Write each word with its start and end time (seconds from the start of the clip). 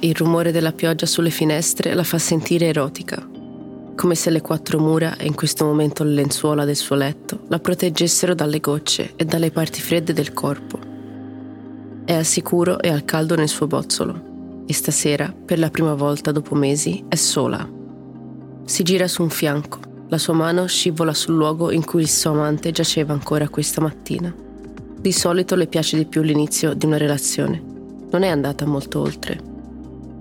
Il 0.00 0.14
rumore 0.14 0.52
della 0.52 0.72
pioggia 0.72 1.06
sulle 1.06 1.30
finestre 1.30 1.94
la 1.94 2.04
fa 2.04 2.18
sentire 2.18 2.66
erotica, 2.66 3.26
come 3.94 4.14
se 4.14 4.28
le 4.28 4.42
quattro 4.42 4.78
mura 4.78 5.16
e 5.16 5.26
in 5.26 5.34
questo 5.34 5.64
momento 5.64 6.04
le 6.04 6.12
lenzuola 6.12 6.66
del 6.66 6.76
suo 6.76 6.96
letto 6.96 7.40
la 7.48 7.58
proteggessero 7.58 8.34
dalle 8.34 8.60
gocce 8.60 9.14
e 9.16 9.24
dalle 9.24 9.50
parti 9.50 9.80
fredde 9.80 10.12
del 10.12 10.34
corpo. 10.34 10.78
È 12.04 12.12
al 12.12 12.26
sicuro 12.26 12.78
e 12.78 12.90
al 12.90 13.06
caldo 13.06 13.36
nel 13.36 13.48
suo 13.48 13.66
bozzolo 13.66 14.64
e 14.66 14.74
stasera, 14.74 15.32
per 15.32 15.58
la 15.58 15.70
prima 15.70 15.94
volta 15.94 16.30
dopo 16.30 16.54
mesi, 16.54 17.02
è 17.08 17.14
sola. 17.14 17.66
Si 18.66 18.82
gira 18.82 19.08
su 19.08 19.22
un 19.22 19.30
fianco, 19.30 19.80
la 20.08 20.18
sua 20.18 20.34
mano 20.34 20.66
scivola 20.66 21.14
sul 21.14 21.36
luogo 21.36 21.70
in 21.70 21.84
cui 21.84 22.02
il 22.02 22.10
suo 22.10 22.32
amante 22.32 22.70
giaceva 22.70 23.14
ancora 23.14 23.48
questa 23.48 23.80
mattina. 23.80 24.32
Di 25.00 25.12
solito 25.12 25.54
le 25.54 25.68
piace 25.68 25.96
di 25.96 26.04
più 26.04 26.20
l'inizio 26.20 26.74
di 26.74 26.84
una 26.84 26.98
relazione. 26.98 27.62
Non 28.10 28.22
è 28.24 28.28
andata 28.28 28.66
molto 28.66 29.00
oltre. 29.00 29.54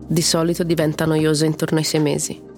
Di 0.08 0.22
solito 0.22 0.64
diventa 0.64 1.06
noiosa 1.06 1.46
intorno 1.46 1.78
ai 1.78 1.84
sei 1.84 2.00
mesi 2.00 2.54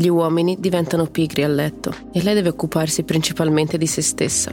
gli 0.00 0.08
uomini 0.08 0.56
diventano 0.58 1.04
pigri 1.04 1.44
a 1.44 1.48
letto 1.48 1.94
e 2.10 2.22
lei 2.22 2.32
deve 2.32 2.48
occuparsi 2.48 3.02
principalmente 3.02 3.76
di 3.76 3.86
se 3.86 4.00
stessa. 4.00 4.50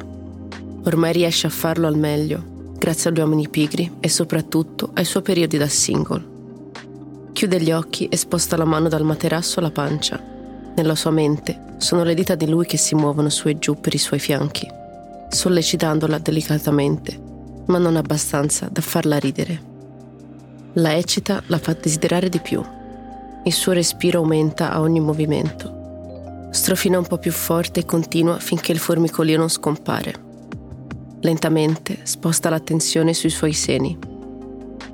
Ormai 0.84 1.14
riesce 1.14 1.48
a 1.48 1.50
farlo 1.50 1.88
al 1.88 1.98
meglio, 1.98 2.74
grazie 2.78 3.10
agli 3.10 3.20
uomini 3.20 3.48
pigri 3.48 3.90
e 4.02 4.10
soprattutto 4.10 4.90
ai 4.94 5.06
suoi 5.06 5.24
periodi 5.24 5.58
da 5.58 5.70
single. 5.70 6.36
Chiude 7.32 7.62
gli 7.62 7.72
occhi 7.72 8.10
e 8.10 8.18
sposta 8.18 8.58
la 8.58 8.66
mano 8.66 8.90
dal 8.90 9.06
materasso 9.06 9.60
alla 9.60 9.72
pancia. 9.72 10.22
Nella 10.76 10.96
sua 10.96 11.12
mente 11.12 11.76
sono 11.78 12.04
le 12.04 12.14
dita 12.14 12.36
di 12.36 12.50
lui 12.50 12.66
che 12.66 12.76
si 12.76 12.94
muovono 12.94 13.30
su 13.30 13.48
e 13.48 13.58
giù 13.58 13.80
per 13.80 13.94
i 13.94 14.00
suoi 14.00 14.20
fianchi, 14.20 14.68
sollecitandola 15.30 16.18
delicatamente, 16.18 17.18
ma 17.68 17.78
non 17.78 17.96
abbastanza 17.96 18.68
da 18.70 18.82
farla 18.82 19.18
ridere. 19.18 19.76
La 20.80 20.96
eccita 20.96 21.42
la 21.48 21.58
fa 21.58 21.74
desiderare 21.74 22.30
di 22.30 22.40
più 22.40 22.64
il 23.48 23.54
suo 23.54 23.72
respiro 23.72 24.20
aumenta 24.20 24.72
a 24.72 24.82
ogni 24.82 25.00
movimento. 25.00 26.50
Strofina 26.52 26.98
un 26.98 27.06
po' 27.08 27.18
più 27.18 27.32
forte 27.32 27.80
e 27.80 27.86
continua 27.86 28.40
finché 28.40 28.74
il 28.74 28.78
formicolio 28.78 29.38
non 29.38 29.48
scompare. 29.48 30.14
Lentamente 31.22 32.00
sposta 32.04 32.50
l'attenzione 32.50 33.14
sui 33.14 33.30
suoi 33.30 33.54
seni. 33.54 33.98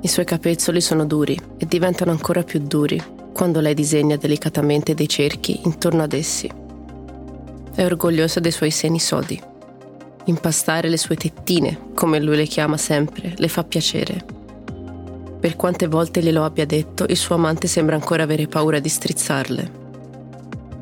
I 0.00 0.08
suoi 0.08 0.24
capezzoli 0.24 0.80
sono 0.80 1.04
duri 1.04 1.36
e 1.58 1.66
diventano 1.66 2.12
ancora 2.12 2.44
più 2.44 2.60
duri 2.60 3.02
quando 3.32 3.58
lei 3.58 3.74
disegna 3.74 4.16
delicatamente 4.16 4.94
dei 4.94 5.08
cerchi 5.08 5.62
intorno 5.64 6.04
ad 6.04 6.12
essi. 6.12 6.48
È 7.74 7.84
orgogliosa 7.84 8.38
dei 8.38 8.52
suoi 8.52 8.70
seni 8.70 9.00
sodi. 9.00 9.42
Impastare 10.26 10.88
le 10.88 10.96
sue 10.96 11.16
tettine, 11.16 11.90
come 11.92 12.20
lui 12.20 12.36
le 12.36 12.46
chiama 12.46 12.76
sempre, 12.76 13.34
le 13.36 13.48
fa 13.48 13.64
piacere 13.64 14.42
per 15.44 15.56
quante 15.56 15.88
volte 15.88 16.22
glielo 16.22 16.42
abbia 16.42 16.64
detto, 16.64 17.04
il 17.06 17.18
suo 17.18 17.34
amante 17.34 17.66
sembra 17.66 17.96
ancora 17.96 18.22
avere 18.22 18.46
paura 18.46 18.78
di 18.78 18.88
strizzarle. 18.88 19.70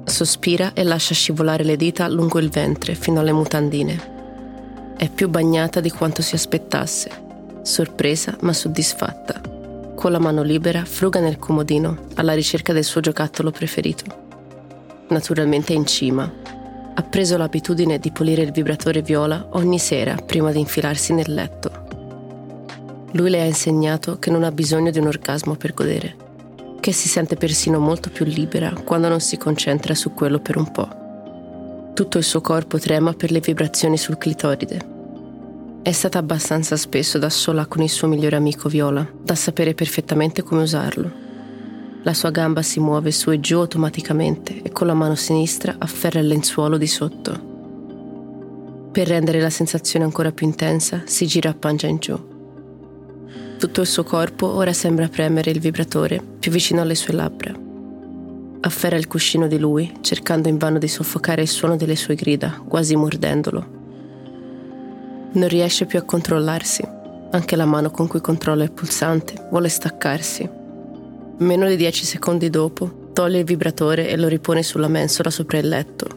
Sospira 0.05 0.73
e 0.73 0.85
lascia 0.85 1.15
scivolare 1.15 1.65
le 1.65 1.75
dita 1.75 2.07
lungo 2.07 2.39
il 2.39 2.49
ventre 2.49 2.95
fino 2.95 3.19
alle 3.19 3.33
mutandine. 3.33 4.95
È 4.97 5.09
più 5.09 5.29
bagnata 5.29 5.81
di 5.81 5.91
quanto 5.91 6.23
si 6.23 6.37
aspettasse, 6.37 7.11
sorpresa 7.63 8.37
ma 8.43 8.53
soddisfatta. 8.53 9.41
Con 9.97 10.13
la 10.13 10.21
mano 10.21 10.45
libera 10.45 10.85
fruga 10.85 11.19
nel 11.19 11.41
comodino 11.41 12.05
alla 12.15 12.33
ricerca 12.33 12.73
del 12.73 12.85
suo 12.85 13.01
giocattolo 13.01 13.51
preferito. 13.51 14.05
Naturalmente 15.09 15.73
è 15.73 15.77
in 15.77 15.87
cima. 15.87 16.33
Ha 16.95 17.03
preso 17.03 17.37
l'abitudine 17.37 17.99
di 17.99 18.13
pulire 18.13 18.43
il 18.43 18.53
vibratore 18.53 19.03
viola 19.03 19.45
ogni 19.55 19.81
sera 19.81 20.15
prima 20.15 20.53
di 20.53 20.61
infilarsi 20.61 21.13
nel 21.15 21.35
letto. 21.35 21.82
Lui 23.13 23.29
le 23.29 23.43
ha 23.43 23.45
insegnato 23.45 24.19
che 24.19 24.31
non 24.31 24.43
ha 24.43 24.51
bisogno 24.51 24.91
di 24.91 24.99
un 24.99 25.07
orgasmo 25.07 25.55
per 25.55 25.75
godere, 25.75 26.17
che 26.81 26.93
si 26.93 27.09
sente 27.09 27.37
persino 27.37 27.79
molto 27.79 28.09
più 28.09 28.25
libera 28.25 28.73
quando 28.85 29.09
non 29.09 29.21
si 29.21 29.37
concentra 29.37 29.95
su 29.95 30.15
quello 30.15 30.39
per 30.39 30.57
un 30.57 30.71
po'. 30.71 31.01
Tutto 31.95 32.17
il 32.17 32.25
suo 32.25 32.41
corpo 32.41 32.79
trema 32.79 33.13
per 33.13 33.31
le 33.31 33.41
vibrazioni 33.41 33.99
sul 33.99 34.17
clitoride. 34.17 34.91
È 35.83 35.93
stata 35.93 36.19
abbastanza 36.19 36.77
spesso 36.77 37.19
da 37.19 37.29
sola 37.29 37.67
con 37.67 37.83
il 37.83 37.91
suo 37.91 38.09
migliore 38.09 38.37
amico 38.37 38.71
Viola, 38.71 39.07
da 39.23 39.35
sapere 39.35 39.75
perfettamente 39.75 40.43
come 40.43 40.63
usarlo. 40.63 41.11
La 42.05 42.15
sua 42.15 42.31
gamba 42.31 42.63
si 42.63 42.81
muove 42.81 43.11
su 43.13 43.31
e 43.31 43.41
giù 43.41 43.59
automaticamente 43.59 44.63
e 44.63 44.73
con 44.73 44.87
la 44.87 44.95
mano 44.95 45.17
sinistra 45.17 45.75
afferra 45.79 46.19
il 46.21 46.29
lenzuolo 46.29 46.79
di 46.79 46.87
sotto. 46.87 47.51
Per 48.91 49.07
rendere 49.07 49.41
la 49.41 49.51
sensazione 49.51 50.05
ancora 50.07 50.33
più 50.33 50.47
intensa, 50.47 51.03
si 51.05 51.27
gira 51.27 51.51
a 51.51 51.55
pancia 51.55 51.87
in 51.87 51.99
giù. 51.99 52.32
Tutto 53.63 53.83
il 53.83 53.87
suo 53.87 54.03
corpo 54.03 54.49
ora 54.49 54.73
sembra 54.73 55.07
premere 55.07 55.53
il 55.53 55.61
vibratore 55.61 56.21
più 56.41 56.51
vicino 56.51 56.81
alle 56.81 56.97
sue 56.97 57.15
labbra. 57.15 57.55
Afferra 58.63 58.97
il 58.97 59.07
cuscino 59.07 59.47
di 59.47 59.57
lui, 59.57 59.99
cercando 60.01 60.49
invano 60.49 60.79
di 60.79 60.89
soffocare 60.89 61.43
il 61.43 61.49
suono 61.49 61.77
delle 61.77 61.95
sue 61.95 62.17
grida, 62.17 62.61
quasi 62.67 62.97
mordendolo. 62.97 63.67
Non 65.35 65.47
riesce 65.47 65.87
più 65.87 66.01
a 66.01 66.03
controllarsi. 66.03 66.83
Anche 67.31 67.55
la 67.55 67.65
mano 67.65 67.93
con 67.93 68.09
cui 68.09 68.21
controlla 68.21 68.65
il 68.65 68.73
pulsante 68.73 69.47
vuole 69.49 69.69
staccarsi. 69.69 70.51
Meno 71.39 71.69
di 71.69 71.77
dieci 71.77 72.05
secondi 72.05 72.51
dopo, 72.51 73.11
toglie 73.13 73.39
il 73.39 73.45
vibratore 73.45 74.09
e 74.09 74.17
lo 74.17 74.27
ripone 74.27 74.65
sulla 74.65 74.89
mensola 74.89 75.31
sopra 75.31 75.59
il 75.59 75.69
letto, 75.69 76.09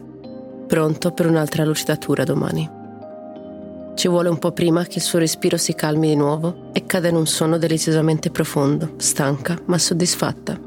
pronto 0.66 1.12
per 1.12 1.28
un'altra 1.28 1.64
lucidatura 1.64 2.24
domani. 2.24 2.75
Ci 3.96 4.08
vuole 4.08 4.28
un 4.28 4.38
po' 4.38 4.52
prima 4.52 4.84
che 4.84 4.96
il 4.96 5.00
suo 5.00 5.18
respiro 5.18 5.56
si 5.56 5.74
calmi 5.74 6.08
di 6.08 6.16
nuovo 6.16 6.68
e 6.74 6.84
cada 6.84 7.08
in 7.08 7.16
un 7.16 7.26
sonno 7.26 7.56
deliziosamente 7.56 8.30
profondo, 8.30 8.92
stanca 8.98 9.58
ma 9.64 9.78
soddisfatta. 9.78 10.65